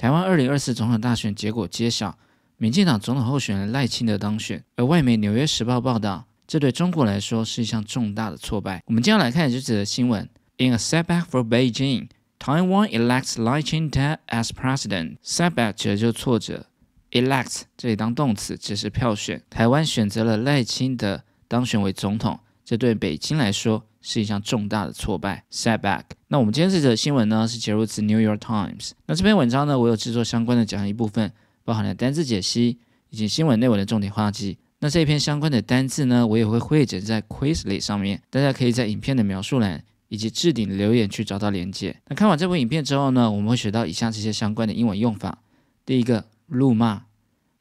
[0.00, 2.16] 台湾二零二四总统大选结果揭晓，
[2.56, 4.64] 民进党总统候选人赖清德当选。
[4.76, 8.82] 而外媒《纽约时报》报道，这对中国来说是一项重大的挫败。
[8.86, 10.26] 我们接下来看这则新闻
[10.56, 12.08] ：In a setback for Beijing,
[12.38, 15.18] Taiwan elects Lai Ching-te as president.
[15.22, 16.64] Setback 指的就是挫折
[17.10, 19.42] ，elect 这里当动词，只是票选。
[19.50, 23.84] 台湾选择了赖清德当选为总统，这对北京来说。
[24.00, 26.04] 是一项重大的挫败，setback。
[26.28, 28.88] 那我们今天这则新闻呢，是节录自《New York Times》。
[29.06, 31.30] 那这篇文章呢，我有制作相关的讲义部分，
[31.64, 32.78] 包含了单字解析
[33.10, 34.58] 以及新闻内文的重点画记。
[34.78, 41.94] 那这一篇相关的单字呢，我也会汇整在 Quizlet 上面，大家可以在影片的描述栏以及置顶留言去找到连接。
[42.08, 45.42] 那看完这部影片之后呢，我们会学到以下这些相关的英文用法：
[45.84, 47.04] 第一个，辱骂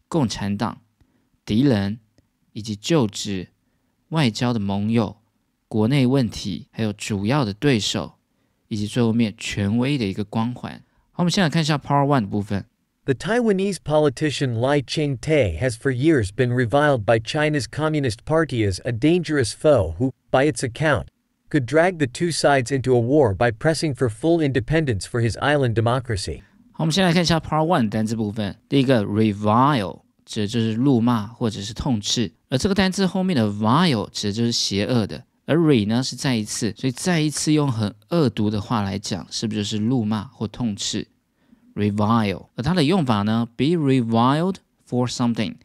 [0.07, 0.79] 共产党、
[1.43, 1.99] 敌人
[2.53, 3.49] 以及就职、
[4.09, 5.17] 外交的盟友。
[5.68, 8.14] 国内问题，还有主要的对手，
[8.68, 10.82] 以及最后面权威的一个光环。
[11.10, 12.64] 好，我们先来看一下 Power One 的部分。
[13.04, 18.92] The Taiwanese politician Lai Ching-te has for years been reviled by China's Communist Party as a
[18.92, 21.08] dangerous foe who, by its account,
[21.50, 25.36] could drag the two sides into a war by pressing for full independence for his
[25.38, 26.40] island democracy.
[26.72, 28.56] 好，我们先来看一下 Part One 单词部分。
[28.68, 35.22] 第一个 revile 指的就是辱骂或者是痛斥，而这个单词后面的 vile 指的就是邪恶的。
[35.49, 41.07] 而 re 呢是再一次，所以再一次用很恶毒的话来讲，是不是就是怒骂或痛斥
[41.73, 42.49] ？revile。
[42.55, 45.55] 而它的用法呢，be reviled for something，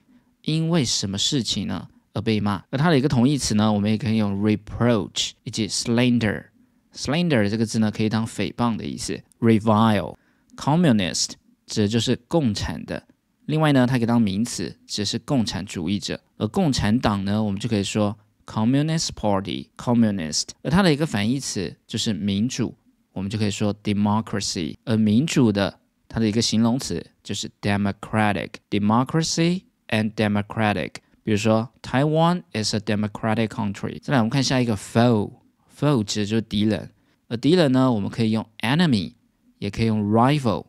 [0.41, 2.65] 因为什么事情呢而被骂？
[2.71, 6.47] 而它的一个同义词呢，我们也可以用 reproach 以及 slander。
[6.95, 9.21] slander 这个字呢，可以当诽谤的意思。
[9.39, 10.17] revile。
[10.57, 11.33] communist
[11.67, 13.07] 指的就是共产的。
[13.45, 16.19] 另外呢，它可以当名词，指的是共产主义者。
[16.39, 18.17] 而共产党呢，我们就可以说。
[18.47, 22.75] Communist Party, Communist，而它的一个反义词就是民主，
[23.13, 24.77] 我们就可以说 democracy。
[24.85, 30.95] 而民主的它的一个形容词就是 democratic, democracy and democratic。
[31.23, 33.99] 比如说，Taiwan is a democratic country。
[34.03, 36.91] 再来，我们看下一个 foe，foe 指的就是敌人，
[37.29, 39.15] 而敌人呢，我们可以用 enemy，
[39.59, 40.67] 也可以用 rival，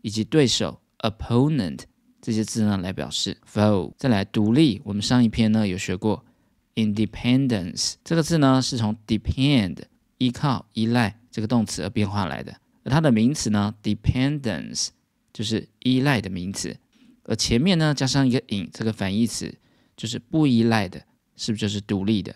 [0.00, 1.82] 以及对手 opponent
[2.20, 3.92] 这些字呢来表示 foe。
[3.96, 6.24] 再来，独立，我们上一篇呢有学过。
[6.74, 9.78] Independence 这个字呢，是从 depend
[10.16, 12.56] 依靠、依赖这个动词而变化来的。
[12.84, 14.88] 而它的名词呢，dependence
[15.32, 16.76] 就是依赖的名词。
[17.24, 19.54] 而前面呢加上一个 in 这个反义词，
[19.96, 21.04] 就是不依赖的，
[21.36, 22.34] 是不是就是独立的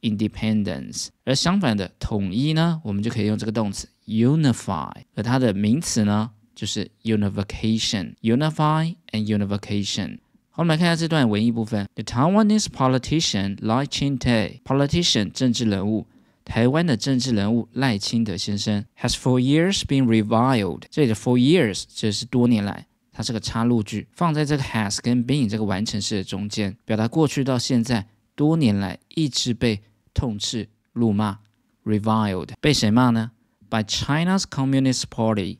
[0.00, 1.08] ？Independence。
[1.24, 4.92] 而相反的统一呢，我们就可以用这个动词 unify。
[5.16, 10.18] 而它的名词呢，就是 unification，unify and unification。
[10.56, 11.86] 我们来看一下这段文艺部分。
[11.94, 16.06] The Taiwanese politician Lai Ching-te，politician 政治人物，
[16.46, 20.84] 台湾的政治人物赖清德先生，has for years been reviled。
[20.90, 29.82] 这里的 for years 这是多年来，它是个插入句，放在这个 has 跟 been 这个完成式的中间，表达过去到现在多年来一直被
[30.14, 31.40] 痛斥、辱骂。
[31.84, 33.32] reviled 被谁骂呢
[33.68, 35.58] ？By China's Communist Party。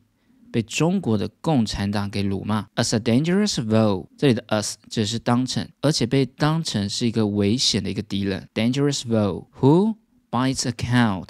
[0.57, 4.07] 被中国的共产党给辱骂，as a dangerous foe。
[4.17, 9.45] 这里的 as 只是当成，而且被当成是一个危险的一个敌人，dangerous foe。
[9.59, 9.97] Who
[10.31, 11.27] by its account？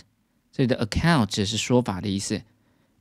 [0.54, 2.42] 这里的 account 只是说法的意思，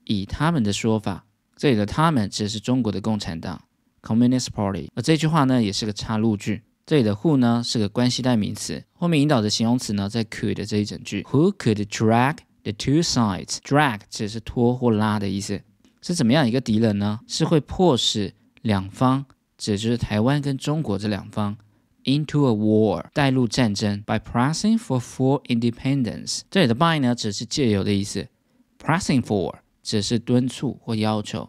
[0.03, 1.25] 以他们的说法，
[1.57, 3.63] 这里的他们指的是中国的共产党
[4.03, 4.91] ，Communist Party。
[4.97, 15.63] 而这句话呢，也是个插入句，这里的 who 呢是个关系代名词，后面引导的形容词呢在 could 这一整句，Who could drag the two sides？drag 只是拖或拉的意思。
[16.07, 17.19] 是怎么样一个敌人呢？
[17.27, 19.25] 是会迫使两方，
[19.59, 21.57] 指就是台湾跟中国这两方
[22.05, 26.43] ，into a war，带入战争，by pressing for full independence。
[26.49, 28.29] 这里的 by 呢，只是借由的意思
[28.79, 29.53] ，pressing for
[29.83, 31.49] 只是敦促或要求，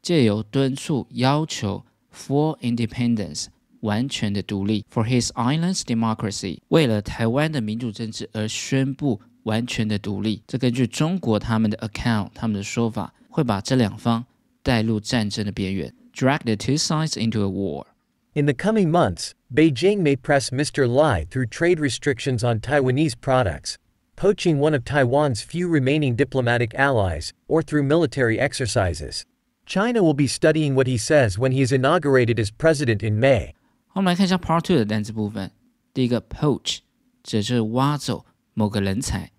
[0.00, 1.84] 借由敦促要求
[2.16, 3.48] full independence，
[3.80, 10.42] 完全的独立，for his island's democracy，为了台湾的民主政治而宣布完全的独立。
[10.46, 13.12] 这根据中国他们的 account，他们的说法。
[13.31, 14.25] 会把这两方
[14.63, 17.85] 带入战争的边缘，drag the two sides into a war.
[18.33, 20.87] In the coming months, Beijing may press Mr.
[20.87, 23.77] Lai through trade restrictions on Taiwanese products,
[24.15, 29.23] poaching one of Taiwan's few remaining diplomatic allies, or through military exercises.
[29.65, 33.53] China will be studying what he says when he is inaugurated as president in May.
[33.87, 35.51] 好，我们来看一下 Part Two 的单词部分。
[35.93, 36.79] 第一个 poach
[37.23, 39.31] 指的是挖走某个人才，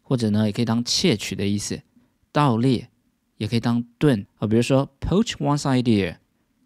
[0.00, 1.82] 或者呢也可以当窃取的意思，
[2.32, 2.88] 盗猎
[3.37, 6.17] 也可以当盾啊，比如说 poach one's idea，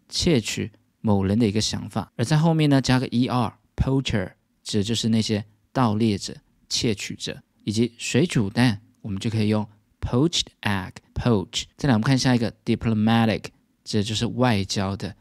[0.08, 0.70] 窃取
[1.00, 4.32] 某人的一个想法，而在后面呢加个 er，poacher
[4.62, 6.34] 指的就是那些盗猎者、
[6.68, 9.66] 窃取者，以及水煮蛋，我们就可以用
[10.00, 11.64] poached egg，poach。
[11.76, 13.44] 再来我们看下一个 diplomatic，
[13.84, 15.14] 指的就是外交的。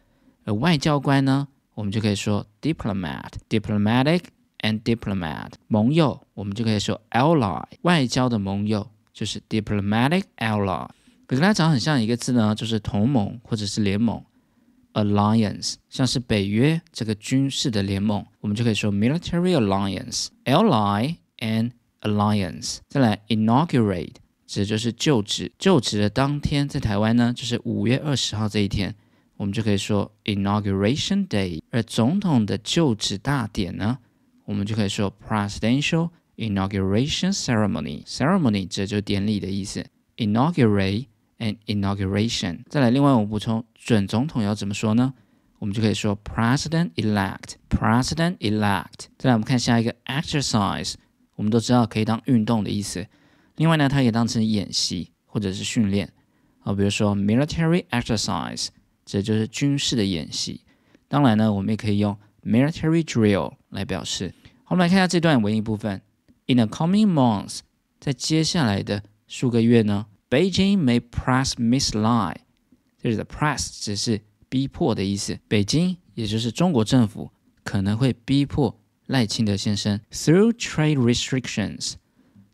[0.43, 4.23] 而外交官呢，我们就可以说 diplomat，diplomatic
[4.59, 5.51] and diplomat。
[5.67, 10.89] 盟友，我们就可以说 ally，外交的盟友就是 diplomatic ally。
[11.27, 14.23] 跟它长很像一个字呢，就是同盟或者是联盟
[14.93, 15.75] ，alliance。
[15.89, 21.71] 像是北约这个军事的联盟，我们就可以说 military alliance，ally and
[22.01, 22.77] alliance。
[22.87, 24.13] 再来 inaugurate，
[24.45, 28.95] 指的就是就职，就职的当天，在台湾呢，就是五月二十号这一天。
[29.35, 33.99] 我们就可以说 inauguration day，而总统的就职大典呢，
[34.45, 38.03] 我们就可以说 presidential inauguration ceremony。
[38.05, 39.85] ceremony 这就是典礼的意思
[40.15, 41.05] ，inaugurate
[41.39, 42.59] and inauguration。
[42.69, 45.13] 再来，另外我们补充，准总统要怎么说呢？
[45.59, 49.07] 我们就可以说 president elect，president elect。
[49.17, 50.93] 再来，我们看下一个 exercise，
[51.35, 53.07] 我们都知道可以当运动的意思。
[53.55, 56.11] 另外呢，它也当成演习或者是训练
[56.59, 58.67] 啊，比如说 military exercise。
[59.03, 60.65] 这就是军事的演习。
[61.07, 64.33] 当然呢，我们也可以用 military drill 来表示。
[64.65, 66.01] 好，我们来看一下这段文艺部分。
[66.45, 67.61] In the coming months，
[68.01, 72.35] 在接下来的数个月呢，Beijing may press Miss Lai。
[73.01, 75.39] 这里的 press 只是逼迫的意思。
[75.47, 77.31] 北京，也就是中国政府，
[77.63, 81.93] 可能会逼迫赖清德先生 through trade restrictions，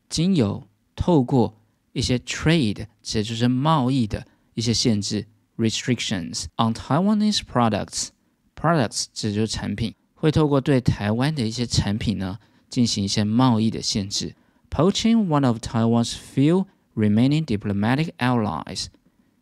[0.09, 1.61] 经由透过
[1.91, 5.27] 一些 trade，指就是贸易的一些限制。
[5.55, 8.07] restrictions on Taiwanese products.
[8.55, 14.35] Products 指就是产品，会透过对台湾的一些产品呢进行一些贸易的限制。
[14.71, 18.86] Poaching one of Taiwan's few remaining diplomatic allies。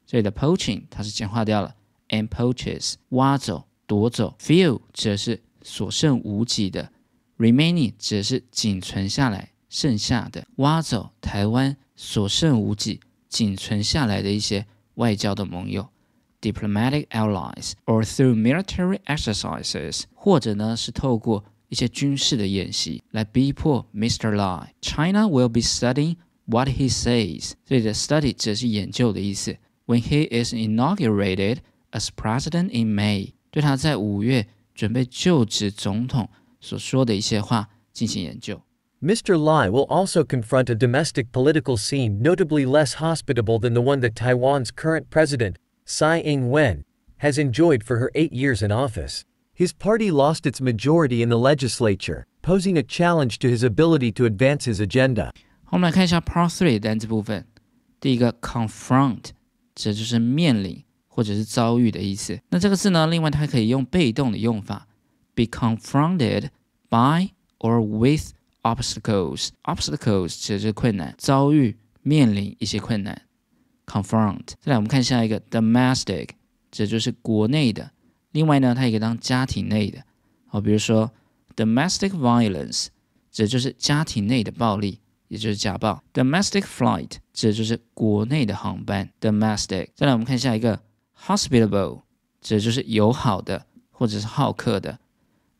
[0.06, 1.74] 这里的 poaching 它是简化掉了，
[2.08, 6.90] and poaches 挖走、夺走，few 指的是所剩无几的，
[7.38, 15.88] remaining 指的是仅存下来、剩下的，挖走台湾所剩无几、仅存下来的一些外交的盟友。
[16.40, 24.36] diplomatic allies or through military exercises，或者呢是透过一些军事的演习来逼迫 Mr.
[24.36, 26.16] Lai。China will be studying
[26.50, 27.52] what he says。
[27.64, 29.56] 这里的 study 指的是研究的意思。
[29.86, 31.58] When he is inaugurated
[31.92, 36.28] as president in May，对他在五月准备就职总统
[36.60, 38.62] 所说的一些话进行研究。
[39.00, 39.36] Mr.
[39.36, 44.14] Lai will also confront a domestic political scene notably less hospitable than the one that
[44.14, 46.82] Taiwan's current president, Tsai Ing-wen,
[47.18, 49.24] has enjoyed for her eight years in office.
[49.52, 54.24] His party lost its majority in the legislature, posing a challenge to his ability to
[54.24, 55.30] advance his agenda.
[55.71, 57.47] 我们来看一下 Part Three 的单词部分。
[58.01, 59.27] 第一个 confront，
[59.73, 62.37] 这就是面临或者是遭遇的意思。
[62.49, 64.85] 那这个字呢，另外它可以用被动的用法
[65.33, 66.49] ，be confronted
[66.89, 67.29] by
[67.59, 68.33] or with
[68.63, 69.51] obstacles。
[69.63, 73.21] obstacles 指的是困难，遭遇、面临一些困难。
[73.85, 74.47] confront。
[74.59, 76.31] 再来，我们看下一个 domestic，
[76.69, 77.91] 这就是国内的。
[78.33, 80.03] 另外呢，它也可以当家庭内的。
[80.47, 81.13] 好，比如说
[81.55, 82.87] domestic violence，
[83.31, 84.99] 这就是家庭内的暴力，
[85.31, 86.03] 也就是家暴。
[86.13, 89.09] domestic flight，指的就是国内的航班。
[89.21, 89.87] domestic。
[89.95, 90.77] 再来，我们看下一个
[91.17, 92.01] hospitable，
[92.41, 94.99] 指的就是友好的或者是好客的。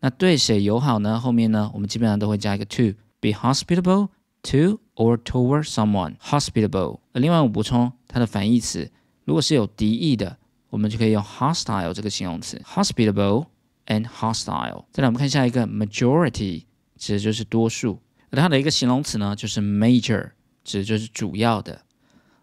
[0.02, 1.18] 那对谁友好呢？
[1.18, 4.10] 后面呢，我们基本上都会加一个 to，be hospitable
[4.44, 7.00] to or toward someone hospitable。
[7.14, 8.92] 另外我补充它的反义词，
[9.24, 10.38] 如果是有敌意的，
[10.70, 13.46] 我们就可以用 hostile 这个形容词，hospitable
[13.86, 14.84] and hostile。
[14.92, 16.66] 再来我们看下一个 majority，
[16.98, 20.32] 指的就是多数，那它的一个形容词呢就是 major，
[20.64, 21.84] 指的就是主要的。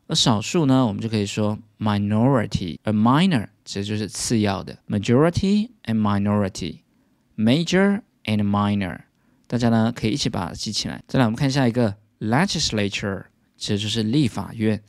[0.06, 4.78] 而少数呢，我们就可以说 minority，而 minor 指的就是次要的。
[4.88, 9.00] majority and minority，major and minor，
[9.46, 11.02] 大家呢可以一起把它记起来。
[11.08, 11.96] 再来我们看下一个。
[12.20, 13.26] Legislature
[13.56, 14.82] 其实就是立法院，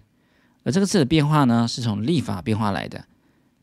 [0.63, 3.05] 而这个字的变化呢，是从立法变化来的。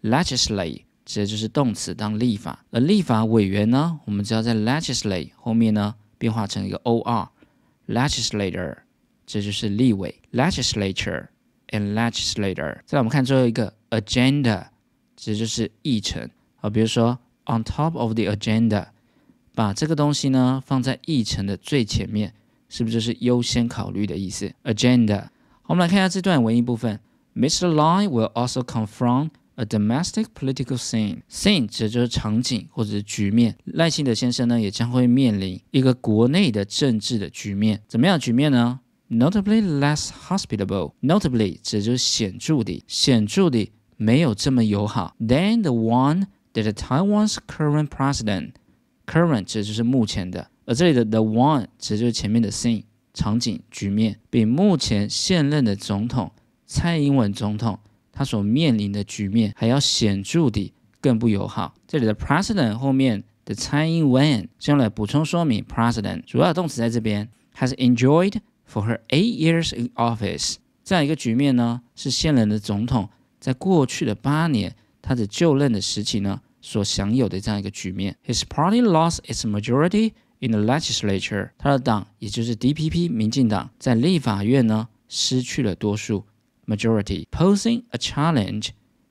[0.03, 8.77] Legislate 指的就是动词当立法，而立法委员呢，我们只要在 legislate 后面呢变化成一个 or，legislator
[9.27, 10.15] 这就是立委。
[10.33, 11.29] Legislature
[11.69, 12.81] and legislator。
[12.85, 14.67] 再来我们看最后一个 agenda，
[15.17, 16.31] 这就是议程。
[16.57, 18.89] 好，比如说 on top of the agenda，
[19.55, 22.33] 把这个东西呢放在议程的最前面。
[22.69, 25.29] 是不是就是优先考虑的意思？Agenda。
[25.67, 26.99] 我们来看一下这段文艺部分。
[27.33, 27.69] Mr.
[27.73, 31.23] Lai will also confront a domestic political scene.
[31.29, 33.57] Scene 指的就是场景或者是局面。
[33.65, 37.83] 赖清德先生呢，也将会面临一个国内的政治的局面。
[37.89, 40.93] 怎么样局面呢？Notably less hospitable.
[41.03, 45.15] Notably 指的就是显著的，显著的没有这么友好。
[45.21, 48.53] Than the one that Taiwan's current president.
[49.07, 50.51] Current 指的就是目前的。
[50.65, 52.83] 而这里的 the one 指的就是前面的 scene
[53.15, 56.33] 场景局面，比目前现任的总统
[56.67, 57.79] 蔡英文总统
[58.17, 61.75] 他所面临的局面还要显著地更不友好。
[61.87, 68.33] 这里的 president 后面的蔡英文是用来补充说明 president 主要动词在这边 has enjoyed
[68.67, 70.55] for her eight years in office。
[70.83, 78.17] 这样一个局面呢，是现任的总统在过去的八年他的就任的时期呢所享有的这样一个局面。
[78.25, 81.51] His party lost its majority in the legislature。
[81.59, 86.25] 他的党也就是 DPP 民进党在立法院呢失去了多数
[86.67, 88.69] majority，posing a challenge。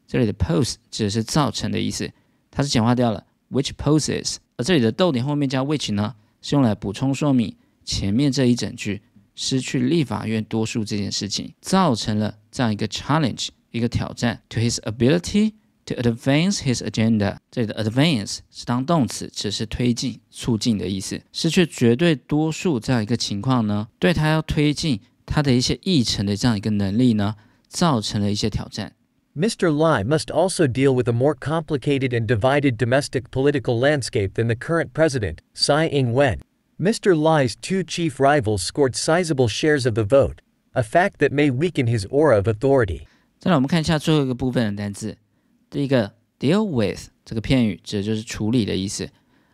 [0.08, 2.12] 这里的 pose 指的是造成的意思，
[2.52, 4.36] 它是简化掉了 which poses。
[4.58, 9.02] 而这里的逗点后面加 which 呢，是用来补充说明前面这一整句
[9.34, 15.54] 失去立法院多数这件事情，造成了这样一个 challenge，一个挑战 to his ability
[15.86, 17.38] to advance his agenda。
[17.52, 21.22] 这里的 advance 是当动词，只是推进、促进的意思。
[21.34, 27.36] 失去绝对多数这样一个情况呢，对他要推进他的一些议程的这样一个能力呢，
[27.75, 28.93] 造成了一些挑战。
[29.37, 29.71] Mr.
[29.71, 34.57] Lai must also deal with a more complicated and divided domestic political landscape than the
[34.57, 36.41] current president, Tsai Ing-wen.
[36.79, 37.15] Mr.
[37.15, 40.41] Lai's two chief rivals scored sizable shares of the vote,
[40.75, 43.03] a fact that may weaken his aura of authority.
[43.39, 45.17] 再来，我们看一下最后一个部分的单词。
[45.71, 49.09] 第一个 deal with 这个片语指的就是处理的意思，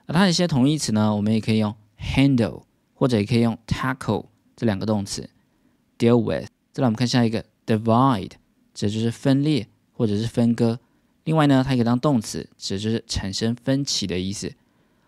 [0.06, 2.62] 而它的一些同义词呢，我们也可以用 handle
[2.94, 5.28] 或者也可以用 tackle 这两个动词
[5.98, 6.48] deal with。
[6.72, 8.31] 再来，我们看下一个 divide，
[8.73, 9.67] 指就是分裂。
[9.93, 10.79] 或者是分割。
[11.25, 14.51] 另外呢，它可以当动词，指就是产生分歧的意思。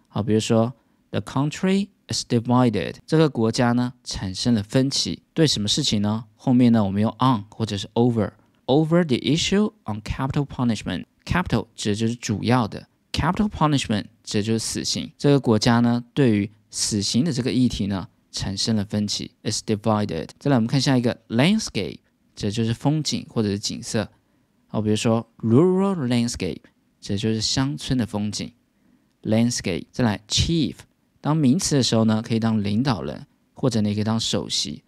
[0.07, 0.71] 好，比如说
[1.09, 6.25] ，the country is divided，这个国家呢产生了分歧，对什么事情呢？
[6.35, 11.05] 后面呢，我们用 on 或者是 over，over the issue on capital punishment。
[11.25, 15.11] capital 指的就是主要的，capital punishment 指的就是死刑。
[15.17, 20.29] 这个国家呢，对于死刑的这个议题呢，产生了分歧，is divided。
[20.37, 21.97] 再来，我们看下一个 landscape，
[22.35, 24.09] 这就是风景或者是景色。
[24.67, 26.61] 好，比如说 rural landscape，
[26.99, 28.51] 这就是乡村的风景。
[29.21, 30.75] landscape，再来 chief，
[31.21, 34.83] 当名词的时候呢，可以当领导人，或者你可以当首席。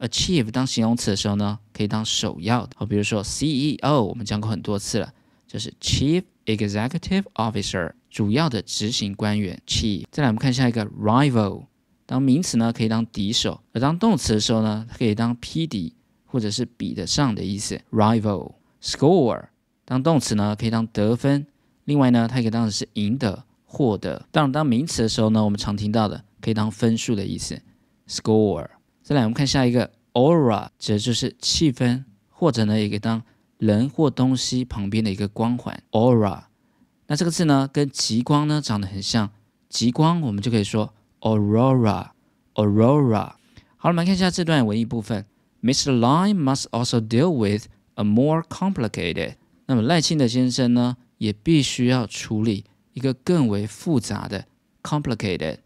[0.00, 2.72] achieve 当形容词的时候呢，可以当首要的。
[2.76, 5.12] 好，比如说 CEO，我们讲过很多次了，
[5.46, 10.04] 就是 chief executive officer，主要的执行官员 chief。
[10.10, 11.66] 再来，我们看下一个 rival，
[12.06, 15.94] 当名词呢，可以当敌手；而当动词的时候呢，可以当匹敌
[16.30, 17.80] 或者是比得上的意思。
[17.90, 18.52] rival。
[18.80, 19.48] Score
[19.84, 21.44] 当动词呢，可以当得分；
[21.84, 24.24] 另外呢，它也可以当的是赢得、获得。
[24.30, 27.60] 当然，当名词的时候呢，我们常听到的可以当分数的意思。
[28.08, 28.68] Score。
[29.02, 33.22] 再来，我们看下一个 aura，指的就是气氛，或者呢，也可以当
[33.58, 35.82] 人或东西旁边的一个光环。
[35.90, 36.44] Aura。
[37.08, 39.30] 那这个字呢，跟极光呢长得很像。
[39.68, 42.10] 极光我们就可以说 aurora。
[42.54, 43.32] Aurora。
[43.76, 45.26] 好了，我们看一下这段文艺部分。
[45.61, 45.91] Mr.
[45.91, 49.35] Line must also deal with A more complicated，
[49.67, 54.45] 那么赖清德先生呢，也必须要处理一个更为复杂的
[54.83, 55.59] complicated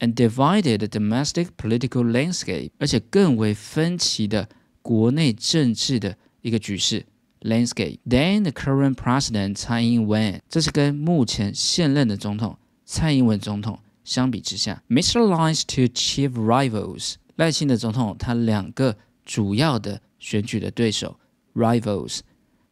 [0.00, 4.48] and divided domestic political landscape，而且更为分歧的
[4.82, 7.06] 国内政治的一个局势
[7.42, 15.20] landscape。Than the current president 蔡英文，这是跟目前现任的总统蔡英文总统相比之下，Mr.
[15.20, 21.18] Line's two chief rivals，赖清德总统他两个 主要的选举的对手。
[21.54, 22.20] rivals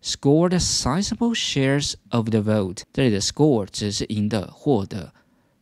[0.00, 2.83] scored sizable shares of the vote。
[2.92, 5.12] 这里的 score 指是赢得、获得，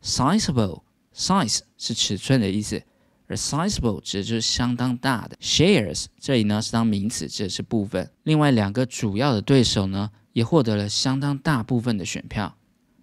[0.03, 0.83] sizable
[1.15, 2.83] size 是尺寸的意思，
[3.25, 5.35] 而 sizable 指就是相当大的。
[5.41, 8.11] shares 这里呢是当名词，指的是部分。
[8.23, 12.55] 另外两个主要的对手呢也获得了相当大部分的选票。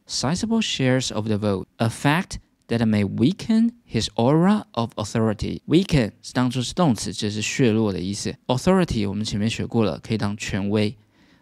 [0.07, 2.37] Sizable shares of the vote, a fact
[2.67, 5.62] That may weaken his aura of authority.
[5.67, 8.36] Weaken 是当做是动词，这是削弱的意思。
[8.47, 10.95] Authority 我们前面学过了，可以当权威。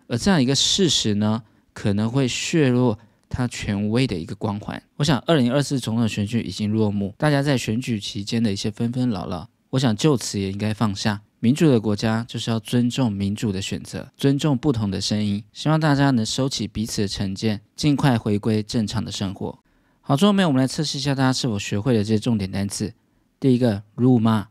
[0.08, 4.82] 而这样一个事实呢，可能会削弱他权威的一个光环。
[4.98, 11.22] 我想，二零二四总统选举已经落幕，大家在选举期间的一些纷纷扰扰，我想就此也应该放下。
[11.40, 15.44] 民主的国家就是要尊重民主的选择，尊重不同的声音。
[15.54, 19.60] 希望大家能收起彼此的成见，尽快回归正常的生活。
[20.08, 22.94] 好，最后面我们来测试一下大家是否学会了这些重点单词。
[23.40, 24.50] 第一个，辱骂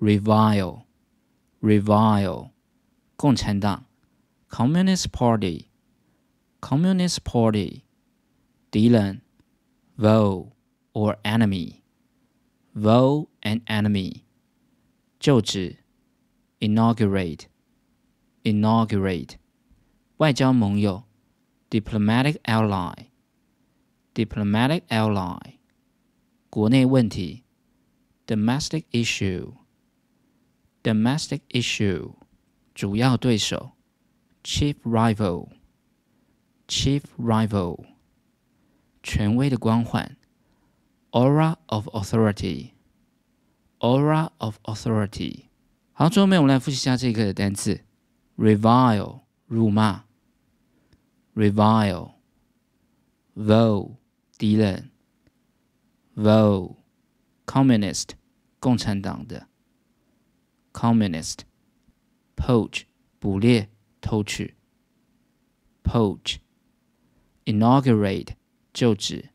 [0.00, 2.50] ，revile，revile，
[3.14, 3.86] 共产党
[4.50, 7.82] ，Communist Party，Communist Party，
[8.68, 9.22] 敌人
[9.96, 10.48] ，foe
[10.92, 14.22] or enemy，foe and enemy，
[15.20, 15.76] 就职
[16.58, 19.34] ，inaugurate，inaugurate，
[20.16, 21.04] 外交盟友
[21.70, 23.10] ，diplomatic ally。
[24.15, 25.57] diplomatic ally，
[26.49, 27.43] 国内问题；
[28.27, 32.13] domestic issue，domestic issue，
[32.73, 33.73] 主要对手
[34.43, 37.85] chief rival，chief rival，
[39.03, 40.17] 权威的光环，
[41.11, 45.45] aura of authority，aura of authority。
[45.93, 47.81] 好，最后面我们来复习一下这个单词：
[48.37, 50.05] revile，辱骂；
[51.35, 52.11] revile，voe，
[54.37, 54.89] 敌人；
[56.15, 58.09] voe，communist，
[58.59, 59.47] 共产党的；
[60.73, 62.83] communist，poach。
[63.21, 63.69] 捕猎、
[64.01, 64.55] 偷取。
[65.83, 68.29] poach，inaugurate
[68.73, 69.29] 就职。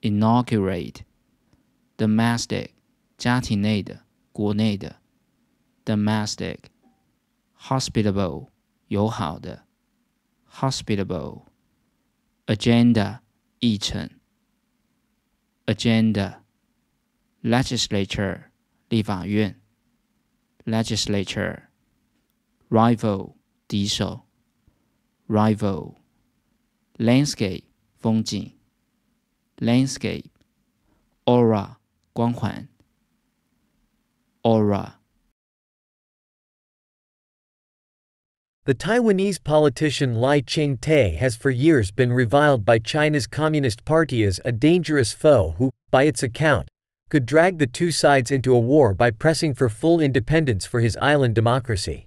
[0.00, 2.70] inaugurate，domestic
[3.16, 4.96] 家庭内的、国内的。
[5.84, 8.48] domestic，hospitable
[8.88, 9.68] 友好的。
[10.50, 13.20] hospitable，agenda
[13.62, 14.10] 议程。
[15.66, 18.50] agenda，legislature
[18.88, 19.60] 立法院。
[20.64, 23.34] legislature。rival
[23.66, 24.26] 敌手，
[25.26, 25.96] rival
[26.98, 27.64] landscape
[27.96, 28.58] 风景，
[29.56, 30.26] landscape
[31.24, 31.76] aura
[32.12, 32.68] 光环，
[34.42, 34.96] aura。
[38.65, 44.39] The Taiwanese politician Lai Ching-te has for years been reviled by China's Communist Party as
[44.45, 46.69] a dangerous foe who, by its account,
[47.09, 50.95] could drag the two sides into a war by pressing for full independence for his
[51.01, 52.05] island democracy.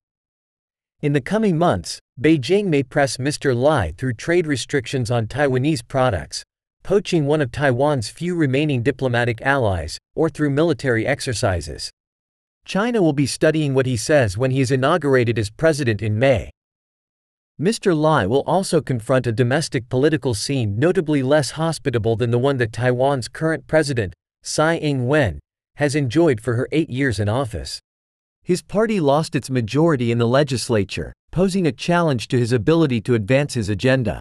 [1.03, 3.55] In the coming months, Beijing may press Mr.
[3.55, 6.43] Lai through trade restrictions on Taiwanese products,
[6.83, 11.91] poaching one of Taiwan's few remaining diplomatic allies, or through military exercises.
[12.67, 16.51] China will be studying what he says when he is inaugurated as president in May.
[17.61, 17.97] Mr.
[17.97, 22.73] Lai will also confront a domestic political scene notably less hospitable than the one that
[22.73, 25.39] Taiwan's current president, Tsai Ing-wen,
[25.77, 27.81] has enjoyed for her eight years in office.
[28.43, 33.15] His party lost its majority in the legislature, posing a challenge to his ability to
[33.15, 34.19] advance his agenda.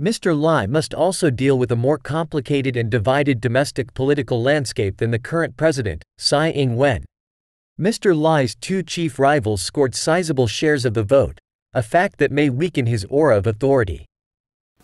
[0.00, 0.38] Mr.
[0.38, 5.18] Lai must also deal with a more complicated and divided domestic political landscape than the
[5.18, 7.04] current president, Tsai Ing-wen.
[7.79, 8.13] Mr.
[8.13, 11.39] Lai's two chief rivals scored sizable shares of the vote,
[11.73, 14.05] a fact that may weaken his aura of authority.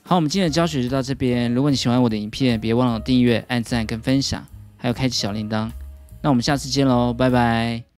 [0.03, 1.53] 好，我们今天的教学就到这边。
[1.53, 4.45] 如果你喜欢我的影片，别忘了订阅、按赞跟分享，
[4.77, 5.71] 还有开启小铃铛。
[6.21, 7.85] 那我们下次见喽，拜拜。